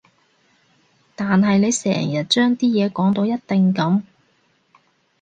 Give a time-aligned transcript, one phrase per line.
[1.15, 4.01] 但係你成日將啲嘢講到一定噉